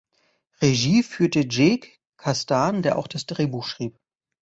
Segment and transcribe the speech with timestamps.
[0.63, 3.99] Regie führte Jake Kasdan, der auch das Drehbuch schrieb.